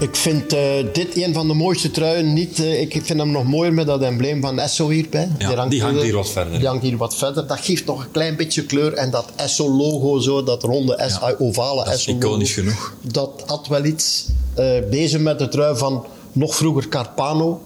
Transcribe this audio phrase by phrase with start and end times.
[0.00, 0.60] Ik vind eh,
[0.92, 2.32] dit een van de mooiste truien.
[2.32, 5.28] Niet, eh, ik vind hem nog mooier met dat embleem van Esso hierbij.
[5.38, 6.58] Ja, die hangt hier wat verder.
[6.58, 7.46] Die hangt hier wat verder.
[7.46, 8.92] Dat geeft nog een klein beetje kleur.
[8.92, 12.26] En dat Esso-logo, zo, dat ronde S, Ja, ovale dat Esso-logo.
[12.26, 12.94] iconisch genoeg.
[13.02, 14.26] Dat had wel iets.
[14.54, 17.60] Eh, deze met de trui van nog vroeger Carpano.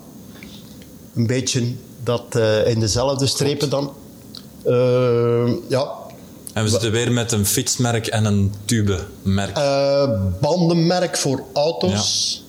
[1.14, 1.72] Een beetje
[2.02, 3.92] dat eh, in dezelfde strepen dan.
[4.64, 5.92] Eh, ja,
[6.54, 9.56] En we zitten weer met een fietsmerk en een tubemerk.
[9.56, 10.10] Eh,
[10.40, 12.42] bandenmerk voor auto's.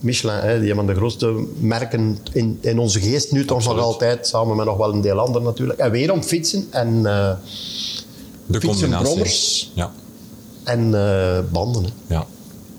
[0.00, 3.78] Michelin, hè, die een van de grootste merken in, in onze geest nu toch nog
[3.78, 5.78] altijd, samen met nog wel een deel anderen natuurlijk.
[5.78, 7.30] En weer om fietsen en, eh,
[8.46, 9.04] de fietsen, combinatie.
[9.04, 9.92] brommers Ja,
[10.64, 11.84] en eh, banden.
[11.84, 12.14] hè.
[12.14, 12.26] ja.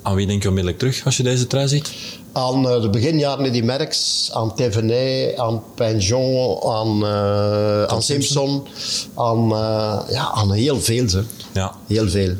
[0.01, 1.91] Aan wie denk je onmiddellijk terug als je deze trui ziet?
[2.37, 8.67] Aan eh, de beginjaren Eddy Merckx, aan Thévenet, aan Pinjon, aan, eh, aan Simpson,
[9.15, 11.09] aan, eh, ja, aan heel veel.
[11.09, 11.23] Ze.
[11.53, 11.75] Ja.
[11.87, 12.33] Heel veel.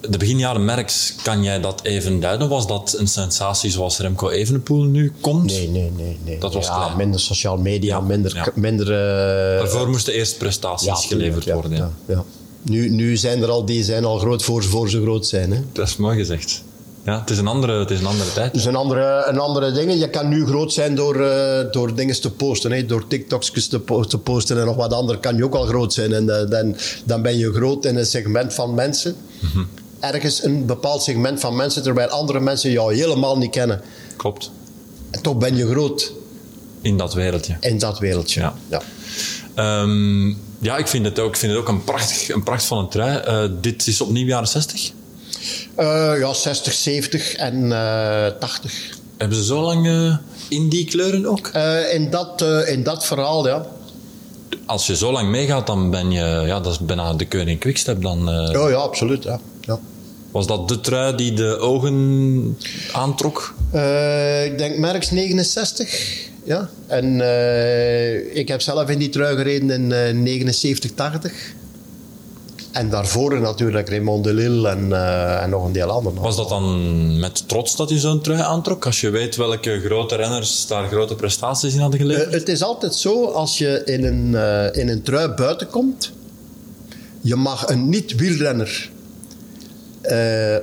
[0.00, 2.48] De beginjaren Merks, kan jij dat even duiden?
[2.48, 5.50] Was dat een sensatie zoals Remco Evenepoel nu komt?
[5.50, 6.18] Nee, nee, nee.
[6.24, 6.38] nee.
[6.38, 6.96] Dat was ja, klein.
[6.96, 8.34] minder sociaal media, Ja, minder...
[8.34, 8.48] ja.
[8.54, 8.86] minder
[9.58, 11.70] Daarvoor moesten eerst prestaties geleverd worden.
[11.70, 11.90] Ja.
[12.06, 12.24] Ja, ja.
[12.62, 15.52] Nu, nu zijn er al die zijn al groot voor, voor ze groot zijn.
[15.52, 15.60] Hè.
[15.72, 16.62] Dat is mooi gezegd.
[17.04, 18.52] Ja, het is een andere, het is een andere tijd.
[18.52, 19.98] Dus een andere, een andere dingen.
[19.98, 22.72] Je kan nu groot zijn door, eh, door dingen te posten.
[22.72, 22.86] Hè.
[22.86, 25.92] Door TikToks te, po- te posten en nog wat ander kan je ook al groot
[25.92, 26.12] zijn.
[26.12, 29.16] En eh, dan, dan ben je groot in een segment van mensen.
[29.40, 29.64] Mhm.
[30.00, 33.80] Ergens een bepaald segment van mensen, terwijl andere mensen jou helemaal niet kennen.
[34.16, 34.50] Klopt.
[35.10, 36.12] En toch ben je groot
[36.80, 37.56] In dat wereldje.
[37.60, 38.40] in dat wereldje.
[38.40, 38.54] Ja.
[38.68, 38.82] Ja.
[39.54, 40.28] Ehm,
[40.58, 43.16] ja, ik vind het ook, ik vind het ook een, prachtig, een prachtvolle trui.
[43.18, 44.92] Eh, dit is opnieuw jaren 60.
[45.74, 48.72] Eh, ja, 60, 70 en eh 80.
[49.16, 50.16] Hebben ze zo lang eh,
[50.48, 51.50] in die kleuren ook?
[51.52, 53.66] Eh, in, dat, eh, in dat verhaal, ja.
[54.66, 56.42] Als je zo lang meegaat, dan ben je...
[56.46, 58.02] Ja, dat is bijna de koning Quickstep.
[58.02, 59.22] Dan eh, Oh ja, absoluut.
[59.22, 59.40] Ja.
[59.60, 59.78] Ja.
[60.30, 62.56] was dat de trui die de ogen
[62.92, 63.54] aantrok.
[63.72, 66.28] Eh, ik denk Merckx 69.
[66.44, 66.68] Ja.
[66.86, 71.32] En eh, ik heb zelf in die trui gereden in eh 79, 80.
[72.72, 76.20] En daarvoor natuurlijk Raymond de Lille en, eh, en nog een deel anderen.
[76.20, 78.86] Was dat dan met trots dat je zo'n trui aantrok?
[78.86, 82.26] Als je weet welke grote renners daar grote prestaties in hadden geleverd?
[82.26, 86.12] Eh, het is altijd zo, als je in een, eh, in een trui buiten komt,
[87.20, 88.90] je mag een niet-wielrenner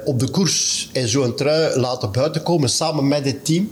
[0.06, 3.72] op de koers in zo'n trui laten buiten komen samen met het team,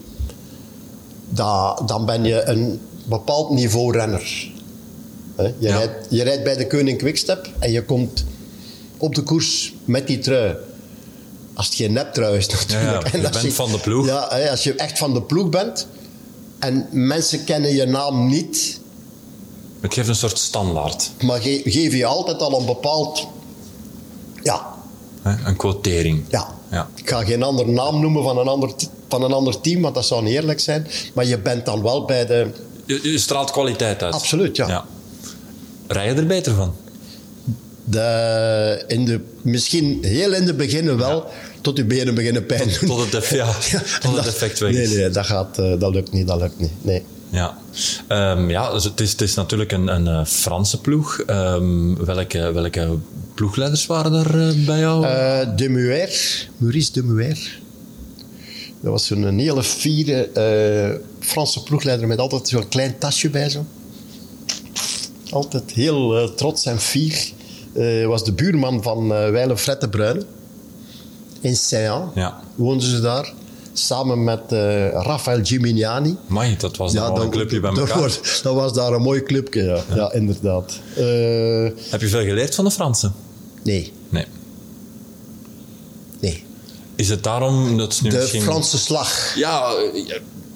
[1.29, 4.51] da- dan ben je een bepaald niveau renner.
[5.35, 5.77] Hè, Je, Ja.
[5.77, 8.25] rijdt, je rijdt bij de Koning Quickstep en je komt
[8.97, 10.55] op de koers met die trui.
[11.53, 13.07] Als het geen neptrui is natuurlijk.
[13.13, 14.05] Ja, je bent van de ploeg.
[14.05, 15.87] Ja, hè, als je echt van de ploeg bent
[16.59, 18.79] en mensen kennen je naam niet,
[19.81, 21.11] Het geeft een soort standaard.
[21.23, 23.27] maar ge- geven je altijd al een bepaald...
[24.43, 24.73] Ja,
[25.21, 25.47] Hè?
[25.47, 26.23] Een quotering.
[26.29, 26.53] ja.
[26.71, 26.89] Ja.
[26.95, 28.71] Ik ga geen andere naam noemen van een, ander,
[29.09, 30.87] van een ander team, want dat zou niet eerlijk zijn.
[31.13, 32.47] Maar je bent dan wel bij de...
[32.85, 34.13] Je, je straalt kwaliteit uit.
[34.13, 34.85] Absoluut, ja.
[35.87, 36.75] Rij je er beter van?
[37.85, 41.25] de, in de misschien heel in de begin wel,
[41.61, 42.89] tot je benen beginnen pijn doen.
[42.89, 43.51] Tot het, ja,
[44.01, 44.93] tot het effect weg Nee, is.
[44.93, 46.71] nee, dat, gaat, eh, dat lukt niet, dat lukt niet.
[46.81, 47.03] Nee.
[47.29, 47.57] Ja,
[48.07, 51.19] Ehm, ja dus het, is, het is natuurlijk een, een eh, Franse ploeg.
[51.19, 52.97] Ehm, welke, welke
[53.33, 55.05] ploegleiders waren er eh, bij jou?
[55.05, 57.59] Eh, de Muer, Maurice de Muer.
[58.81, 60.29] Dat was zo'n hele fiere
[61.19, 63.65] Franse ploegleider met altijd zo'n klein tasje bij zo.
[65.35, 67.31] Altijd heel eh, trots en fier.
[67.73, 70.25] Eh was de buurman van eh Weile Fred de Bruyne.
[71.41, 72.39] In Saint-An Ja.
[72.55, 73.33] woonden ze daar.
[73.73, 76.17] Samen met eh Rafael Gimignani.
[76.29, 78.01] Amai, dat was ja, een clubje bij dat, elkaar.
[78.01, 80.11] was, dat was daar een mooi clubje, ja, ja.
[80.13, 80.79] inderdaad.
[80.95, 81.03] Eh,
[81.91, 83.13] Heb je veel geleerd van de Fransen?
[83.63, 84.25] nee, Nee.
[86.19, 86.43] nee.
[86.95, 88.41] Is het daarom dat ze nu De misschien...
[88.41, 89.35] Franse slag.
[89.35, 89.73] Ja,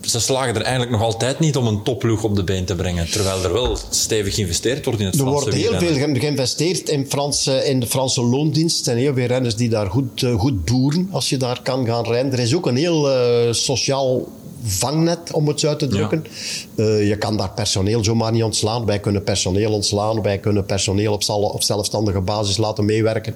[0.01, 3.11] ze slagen er eigenlijk nog altijd niet om een topploeg op de been te brengen.
[3.11, 6.03] Terwijl er wel stevig geïnvesteerd wordt in het Er Franse wordt heel wielrennen.
[6.03, 8.77] veel ge- geïnvesteerd in, Franse, in de Franse loondienst.
[8.77, 11.85] Er zijn heel veel renners die daar goed, eh, goed boeren als je daar kan
[11.85, 12.31] gaan rijden.
[12.31, 14.27] Er is ook een heel eh, sociaal
[14.63, 16.25] vangnet, om het zo uit te drukken.
[16.75, 18.85] Eh, je kan daar personeel zomaar niet ontslaan.
[18.85, 20.21] Wij kunnen personeel ontslaan.
[20.21, 23.35] Wij kunnen personeel op, zal- op zelfstandige basis laten meewerken.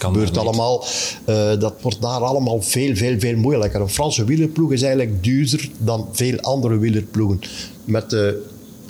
[0.00, 0.84] Gebeurt allemaal.
[1.24, 3.80] Eh, dat wordt daar allemaal veel, veel, veel moeilijker.
[3.80, 7.40] Een Franse wielerploeg is eigenlijk duurder dan veel andere wielerploegen.
[7.84, 8.46] Met de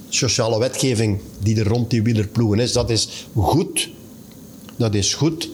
[0.09, 2.73] sociale wetgeving die er rond die wielerploegen is.
[2.73, 3.91] Dat is goed.
[4.77, 5.49] Dat is goed.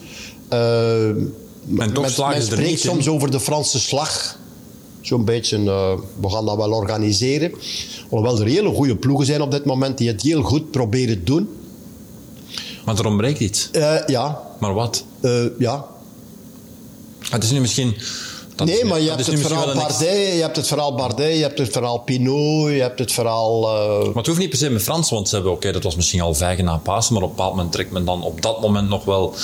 [1.92, 2.78] Toch men, spreekt in.
[2.78, 4.38] soms over de Franse slag.
[5.00, 7.52] Zo'n beetje, eh, we gaan dat wel organiseren.
[8.08, 11.24] Hoewel er hele goede ploegen zijn op dit moment die het heel goed proberen te
[11.24, 11.48] doen.
[12.86, 13.68] Maar er ontbreekt iets.
[13.72, 15.04] Eh, ja, Maar wat?
[15.20, 15.84] eh, ja,
[17.30, 17.96] Het is nu misschien
[18.54, 19.98] Dat nee, maar je hebt het verhaal Bardet,
[20.34, 23.68] je hebt het verhaal Bardet, je hebt het verhaal Pinot, je hebt het verhaal...
[23.68, 25.96] eh, Maar het hoeft niet per se met Frans, want ze hebben, oké, dat was
[25.96, 28.60] misschien al vijgen na Pasen, maar op een bepaald moment trekt men dan op dat
[28.60, 29.34] moment nog wel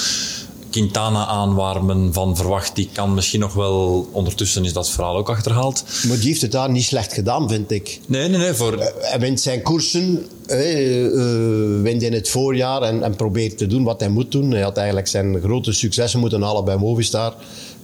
[0.72, 5.16] Quintana aan waar men van verwacht, die kan misschien nog wel, ondertussen is dat verhaal
[5.16, 5.84] ook achterhaald.
[6.08, 8.00] maar die heeft het daar niet slecht gedaan, vind ik.
[8.06, 13.02] Nee, nee, nee, voor, Hij wint zijn koersen, eh, eh, wint in het voorjaar en,
[13.02, 14.50] en probeert te doen wat hij moet doen.
[14.50, 17.34] Hij had eigenlijk zijn grote successen moeten halen bij Movistar.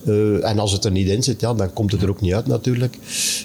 [0.06, 2.32] Eh, en als het er niet in zit, ja, dan komt het er ook niet
[2.32, 2.98] uit natuurlijk.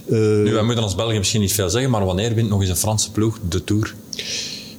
[0.05, 2.69] Eh, nu, wij moeten als België misschien niet veel zeggen, maar wanneer wint nog eens
[2.69, 3.95] een Franse ploeg de Tour?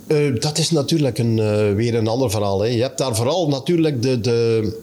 [0.06, 2.60] Eh, dat is natuurlijk een, eh, weer een ander verhaal.
[2.60, 2.68] Hè.
[2.68, 4.20] Je hebt daar vooral natuurlijk de.
[4.20, 4.82] de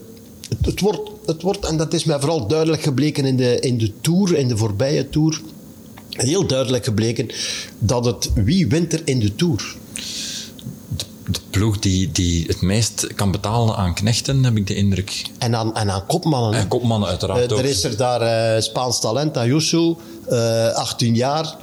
[0.49, 3.77] het, het wordt, het wordt, en dat is mij vooral duidelijk gebleken in de, in
[3.77, 5.41] de Tour, in de voorbije Tour.
[6.09, 7.29] Heel duidelijk gebleken
[7.79, 9.75] dat het wie wint er in de Tour.
[11.27, 15.21] De ploeg die, die het meest kan betalen aan knechten, heb ik de indruk.
[15.37, 16.59] En aan, en aan kopmannen.
[16.59, 17.59] En kopmannen uiteraard ook.
[17.59, 21.55] er is er daar eh, Spaans talent, Ayuso, eh 18 jaar,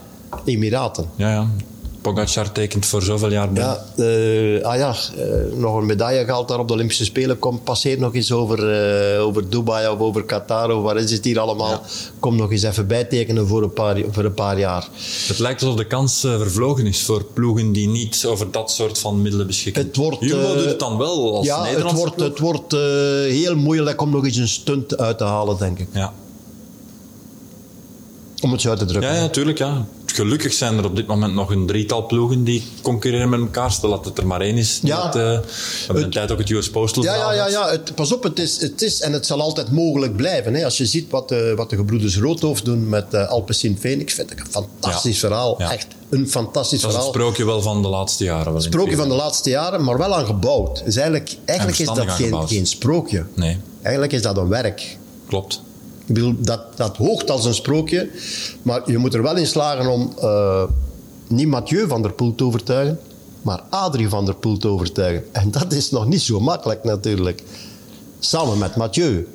[0.45, 1.11] Emiraten.
[1.17, 1.51] Ja, ja.
[2.01, 3.63] Pogacar tekent voor zoveel jaar bij.
[3.63, 7.39] Ja, eh, ah ja, eh, nog een medaille gehaald daar op de Olympische Spelen.
[7.39, 11.25] Kom, passeer nog eens over, eh, over Dubai of over Qatar of waar is het
[11.25, 11.83] hier allemaal.
[12.19, 14.89] Kom nog eens even bijtekenen voor een paar, voor een paar jaar.
[15.27, 19.23] Het lijkt alsof de kans vervlogen is voor ploegen die niet over dat soort van
[19.23, 19.87] middelen beschikken.
[19.87, 22.29] Het wordt, Jumbo doet het dan wel als ja, het wordt, ploeg.
[22.29, 22.73] het wordt
[23.33, 25.89] heel moeilijk om nog eens een stunt uit te halen, denk ik.
[25.93, 26.13] Ja.
[28.41, 29.15] Om het zo uit te drukken.
[29.15, 29.59] Ja, ja, tuurlijk.
[29.59, 29.87] Ja.
[30.19, 33.73] Gelukkig zijn er op dit moment nog een drietal ploegen die concurreren met elkaar.
[33.73, 34.81] Stel dat het er maar één is.
[34.83, 34.97] Ja.
[35.03, 35.43] Dat, eh, we
[35.87, 37.69] hebben een tijd ook het US Postal Ja, ja, ja, ja.
[37.71, 40.55] Het, pas op, het is, het is en het zal altijd mogelijk blijven.
[40.55, 40.65] Hè.
[40.65, 44.31] Als je ziet wat, de wat de gebroeders Roodhoofd doen met uh, Alpecin Phoenix, vind
[44.31, 45.29] ik een fantastisch Ja.
[45.29, 45.55] verhaal.
[45.59, 45.73] Ja.
[45.73, 47.13] Echt een fantastisch Dat is het verhaal.
[47.23, 48.53] sprookje wel van de laatste jaren.
[48.53, 50.85] Wel sprookje het van de laatste jaren, maar wel aan gebouwd.
[50.85, 53.25] Dus eigenlijk, eigenlijk is dat geen, geen sprookje.
[53.35, 54.97] Nee, Eigenlijk is dat een werk.
[55.29, 55.63] klopt.
[56.09, 58.11] Ik bedoel, dat, dat hoogt als een sprookje,
[58.63, 60.63] maar je moet er wel in slagen om eh,
[61.27, 62.99] niet Mathieu van der Poel te overtuigen,
[63.43, 65.25] maar Adrie van der Poel te overtuigen.
[65.33, 67.43] En dat is nog niet zo makkelijk natuurlijk.
[68.19, 69.27] Samen met Mathieu.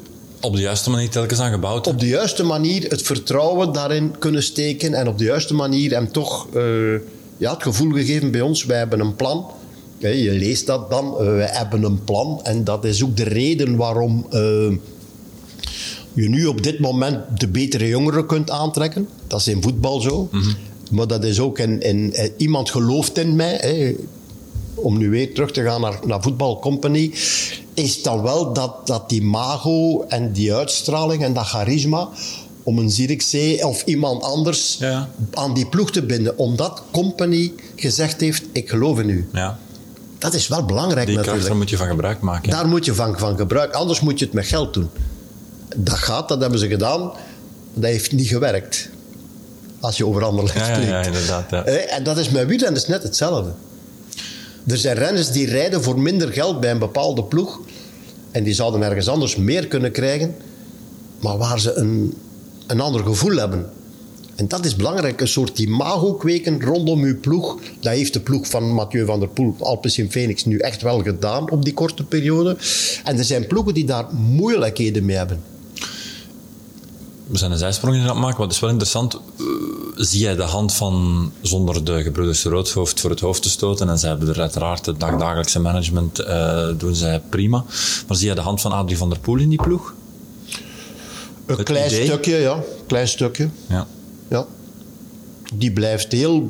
[0.41, 1.87] Op de juiste manier telkens aan gebouwd.
[1.87, 6.11] Op de juiste manier het vertrouwen daarin kunnen steken en op de juiste manier hem
[6.11, 6.93] toch eh,
[7.37, 9.45] ja, het gevoel gegeven bij ons, wij hebben een plan.
[9.97, 12.39] Je leest dat dan, eh, wij hebben een plan.
[12.43, 14.27] En dat is ook de reden waarom
[16.13, 19.07] je nu op dit moment de betere jongeren kunt aantrekken.
[19.27, 20.29] Dat is in voetbal zo.
[20.91, 23.55] Maar dat is ook in, in, eh, iemand gelooft in mij.
[23.55, 23.95] Hè.
[24.75, 27.13] Om nu weer terug te gaan naar, naar Voetbal Company.
[27.73, 32.09] Is dan wel dat, dat die mago en die uitstraling en dat charisma.
[32.63, 35.09] Om een Zierikzee of iemand anders Ja.
[35.33, 36.37] aan die ploeg te binden.
[36.37, 39.27] Omdat Company gezegd heeft: Ik geloof in u.
[39.33, 39.59] Ja.
[40.17, 41.47] Dat is wel belangrijk Die kracht, natuurlijk.
[41.47, 42.49] daar moet je van gebruik maken.
[42.49, 43.79] Daar moet je van, van gebruiken.
[43.79, 44.89] Anders moet je het met geld doen.
[45.75, 47.11] Dat gaat, dat hebben ze gedaan.
[47.73, 48.89] Dat heeft niet gewerkt.
[49.79, 50.87] Als je over Anderlecht Ja, spreekt.
[50.89, 51.63] ja, inderdaad, ja.
[51.65, 53.51] Eh, En dat is met wielrennen is net hetzelfde.
[54.67, 57.59] Er zijn renners die rijden voor minder geld bij een bepaalde ploeg.
[58.31, 60.35] En die zouden ergens anders meer kunnen krijgen.
[61.19, 62.13] Maar waar ze een,
[62.67, 63.69] een ander gevoel hebben.
[64.35, 65.21] En dat is belangrijk.
[65.21, 67.57] Een soort imago kweken rondom uw ploeg.
[67.79, 71.51] Dat heeft de ploeg van Mathieu van der Poel, Alpecin Phoenix, nu echt wel gedaan
[71.51, 72.57] op die korte periode.
[73.03, 75.41] En er zijn ploegen die daar moeilijkheden mee hebben.
[77.33, 79.13] We zijn een zijsprong aan het maken, maar het is wel interessant.
[79.13, 79.45] Eh,
[79.95, 83.99] zie jij de hand van, zonder de gebroeders Roodhoofd voor het hoofd te stoten, en
[83.99, 87.63] zij hebben er uiteraard het dagdagelijkse management, eh, doen zij prima.
[88.07, 89.93] Maar zie jij de hand van Adrie van der Poel in die ploeg?
[91.45, 92.05] Een Het klein idee?
[92.05, 92.59] stukje, ja.
[92.87, 93.49] Klein stukje.
[93.67, 93.87] Ja.
[94.29, 94.45] Ja.
[95.53, 96.49] Die blijft heel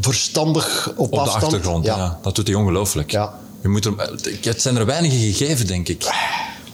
[0.00, 1.42] verstandig op, Op de afstand.
[1.44, 2.18] achtergrond, ja.
[2.22, 3.10] Dat doet hij ongelooflijk.
[3.10, 3.38] Ja.
[3.62, 3.94] Je moet er,
[4.42, 6.06] het zijn er weinige gegeven, denk ik.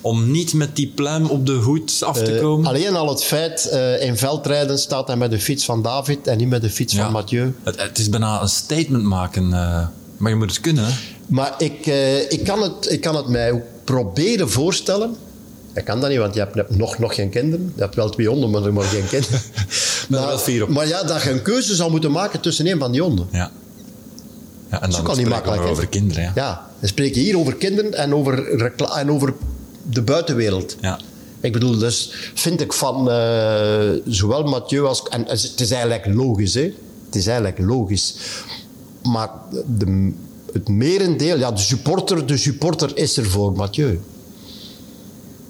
[0.00, 2.66] Om niet met die pluim op de hoed af te Eh, komen.
[2.66, 6.36] alleen al het feit, eh, in veldrijden staat hij met de fiets van David en
[6.38, 7.02] niet met de fiets Ja.
[7.02, 7.54] van Mathieu.
[7.62, 9.52] Het, het is bijna een statement maken.
[9.52, 9.86] eh,
[10.16, 10.90] maar je moet het kunnen, hè?
[11.26, 11.86] Maar ik,
[12.28, 15.16] ik, kan het, ik kan het mij ook proberen voorstellen.
[15.74, 17.72] Ik kan dat niet, want je hebt nog, nog geen kinderen.
[17.74, 19.40] Je hebt wel twee honden, maar, maar geen kinderen.
[20.10, 20.68] er wel vier op.
[20.68, 23.28] maar ja, dat je een keuze zou moeten maken tussen een van die honden.
[23.32, 23.50] Ja.
[24.70, 26.32] ja en dan kan niet makkelijk, over kinderen, ja.
[26.34, 28.60] Ja, we spreken hier over kinderen en over,
[28.96, 29.34] en over
[29.90, 30.76] de buitenwereld.
[30.80, 31.00] Ja.
[31.40, 35.02] Ik bedoel, dus vind ik van eh, zowel Mathieu als...
[35.02, 36.72] En het is eigenlijk logisch, hè.
[37.06, 38.14] Het is eigenlijk logisch.
[39.02, 39.30] Maar
[39.66, 40.12] de,
[40.52, 41.38] het merendeel...
[41.38, 44.00] Ja, de supporter, de supporter is er voor Mathieu.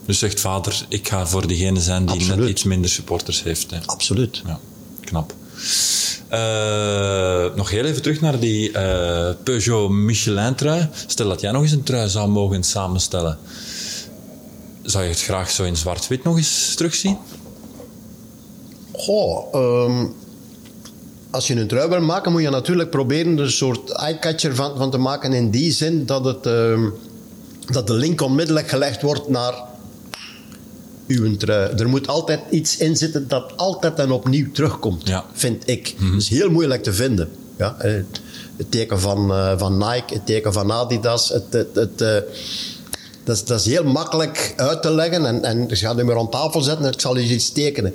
[0.07, 3.71] Dus zegt vader, ik ga voor degene zijn die net iets minder supporters heeft.
[3.71, 3.79] Hè.
[3.87, 4.43] Absoluut.
[4.47, 4.61] Ja,
[5.01, 5.35] knap.
[6.29, 10.89] Eh, nog heel even terug naar die eh, Peugeot Michelin-trui.
[11.07, 13.39] Stel dat jij nog eens een trui zou mogen samenstellen.
[14.87, 17.19] Zou je het graag zo in zwart-wit nog eens terugzien?
[18.93, 20.07] Goh, ehm,
[21.31, 24.77] als je een trui wil maken, moet je natuurlijk proberen er een soort eyecatcher van,
[24.77, 25.33] van te maken.
[25.33, 26.89] In die zin dat, het, ehm,
[27.67, 29.55] dat de link onmiddellijk gelegd wordt naar
[31.07, 31.75] uw trui.
[31.77, 35.25] Er moet altijd iets in zitten dat altijd en opnieuw terugkomt, Ja.
[35.33, 35.95] vind ik.
[36.13, 37.31] Dat is heel moeilijk te vinden.
[37.57, 38.21] Ja, het
[38.69, 41.29] teken van, eh, van Nike, het teken van Adidas.
[41.29, 42.17] Het, het, het, eh,
[43.27, 45.27] dat, is, dat is heel makkelijk uit te leggen.
[45.27, 47.95] En, en je gaat hem weer aan tafel zetten en ik zal je iets tekenen.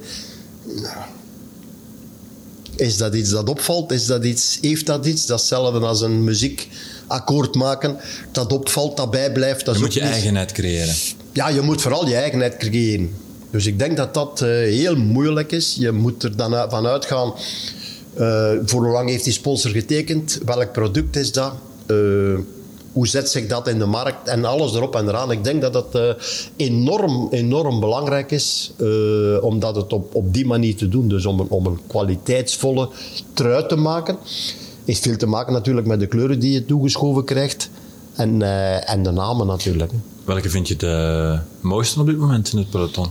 [2.75, 3.91] Is dat iets dat opvalt?
[3.91, 5.25] Is dat iets, heeft dat iets?
[5.25, 7.97] Dat is hetzelfde als een muziekakkoord maken.
[8.31, 9.65] Dat opvalt, dat bijblijft.
[9.65, 10.93] Dat Je moet je niet- eigenheid creëren.
[11.31, 13.13] ja, je moet vooral je eigenheid creëren.
[13.51, 15.75] Dus ik denk dat dat eh, heel moeilijk is.
[15.79, 17.33] Je moet er dan uit- van uitgaan.
[18.13, 20.39] eh, voor hoe lang heeft die sponsor getekend?
[20.45, 21.53] Welk product is dat?
[21.85, 21.95] Eh,
[22.91, 24.27] hoe zet zich dat in de markt?
[24.27, 25.31] En alles erop en eraan.
[25.31, 26.09] Ik denk dat dat eh,
[26.55, 28.71] enorm, enorm belangrijk is.
[28.77, 31.07] eh, om dat het op, op die manier te doen.
[31.07, 32.89] Dus om een, om een kwaliteitsvolle
[33.33, 34.17] trui te maken.
[34.85, 37.69] Heeft veel te maken natuurlijk met de kleuren die je toegeschoven krijgt.
[38.15, 39.91] En, eh, en de namen natuurlijk.
[40.25, 43.07] Welke vind je de mooiste op dit moment in het peloton?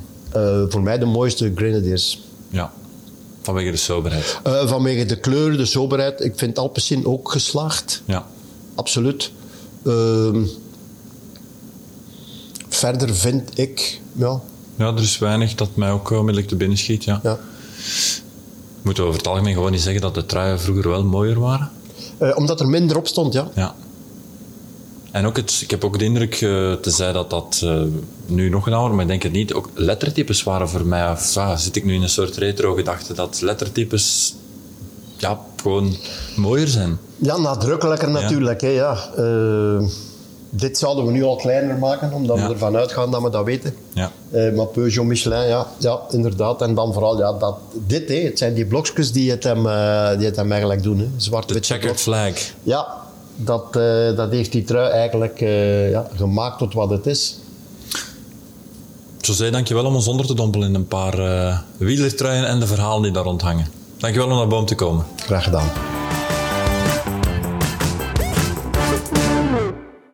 [0.68, 2.20] Voor mij de mooiste Grenadiers.
[2.48, 2.72] Ja,
[3.42, 4.40] vanwege de soberheid.
[4.44, 6.20] Vanwege de kleur, de soberheid.
[6.24, 8.02] Ik vind Alpecin ook geslaagd.
[8.04, 8.26] Ja.
[8.74, 9.30] Absoluut.
[9.84, 10.44] Ehm,
[12.68, 14.00] verder vind ik...
[14.12, 14.40] Ja,
[14.76, 17.04] ja, er is weinig dat mij ook onmiddellijk te binnen schiet.
[17.04, 17.20] Ja.
[17.22, 17.38] ja.
[18.82, 21.70] Moeten we over het algemeen gewoon niet zeggen dat de truien vroeger wel mooier waren?
[22.18, 23.50] Eh, omdat er minder op stond, ja.
[23.54, 23.74] Ja.
[25.10, 27.82] En ook het, ik heb ook de indruk, te zeggen dat dat eh,
[28.26, 29.52] nu nog wordt, maar ik denk het niet.
[29.52, 33.40] Ook lettertypes waren voor mij, of ah, zit ik nu in een soort retro-gedachte, dat
[33.40, 34.34] lettertypes
[35.16, 35.96] ja, gewoon
[36.36, 36.98] mooier zijn.
[37.16, 38.60] Ja, nadrukkelijker natuurlijk.
[38.60, 38.96] Hè, ja.
[39.16, 39.86] Eh,
[40.50, 42.46] dit zouden we nu al kleiner maken, omdat Ja.
[42.46, 43.74] we ervan uitgaan dat we dat weten.
[43.92, 44.10] Ja.
[44.30, 46.62] Eh, maar Peugeot, Michelin, ja, ja, inderdaad.
[46.62, 50.16] En dan vooral ja, dat, dit, hè, het zijn die blokjes die het hem, eh,
[50.16, 50.98] die het hem eigenlijk doen.
[50.98, 51.08] Hè.
[51.16, 52.32] Zwart, De wit, checkered flag.
[52.62, 52.86] Ja,
[53.36, 53.72] dat,
[54.16, 55.38] dat heeft die trui eigenlijk
[55.90, 57.38] ja, gemaakt tot wat het is.
[59.20, 61.16] José, dankjewel om ons onder te dompelen in een paar
[61.76, 63.66] wielertruien en de verhalen die daar rond hangen.
[64.00, 65.04] Dankjewel om naar boom te komen.
[65.16, 65.89] Graag gedaan.